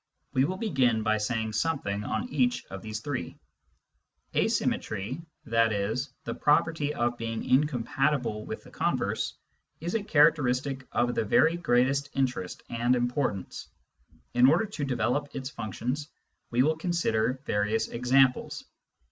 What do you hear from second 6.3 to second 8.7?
property of being incompatible with